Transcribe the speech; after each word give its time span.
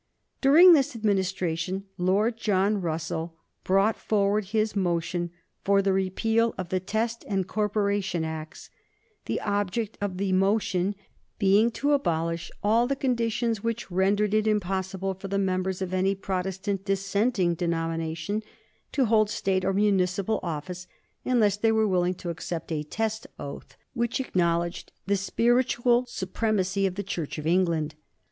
During 0.41 0.73
this 0.73 0.95
Administration 0.95 1.83
Lord 1.95 2.35
John 2.35 2.81
Russell 2.81 3.35
brought 3.63 3.95
forward 3.95 4.45
his 4.45 4.75
motion 4.75 5.29
for 5.63 5.83
the 5.83 5.93
repeal 5.93 6.55
of 6.57 6.69
the 6.69 6.79
Test 6.79 7.23
and 7.27 7.47
Corporation 7.47 8.25
Acts; 8.25 8.71
the 9.25 9.39
object 9.41 9.99
of 10.01 10.17
the 10.17 10.31
motion 10.33 10.95
being 11.37 11.69
to 11.73 11.91
abolish 11.91 12.49
all 12.63 12.87
the 12.87 12.95
conditions 12.95 13.63
which 13.63 13.91
rendered 13.91 14.33
it 14.33 14.47
impossible 14.47 15.13
for 15.13 15.27
the 15.27 15.37
members 15.37 15.83
of 15.83 15.93
any 15.93 16.15
Protestant 16.15 16.83
dissenting 16.83 17.53
denomination 17.53 18.41
to 18.93 19.05
hold 19.05 19.29
State 19.29 19.63
or 19.63 19.71
municipal 19.71 20.39
office, 20.41 20.87
unless 21.25 21.57
they 21.57 21.71
were 21.71 21.87
willing 21.87 22.15
to 22.15 22.31
accept 22.31 22.71
a 22.71 22.81
test 22.81 23.27
oath, 23.37 23.77
which 23.93 24.19
acknowledged 24.19 24.91
the 25.05 25.15
spiritual 25.15 26.07
supremacy 26.07 26.87
of 26.87 26.95
the 26.95 27.03
Church 27.03 27.37
of 27.37 27.45
England. 27.45 27.93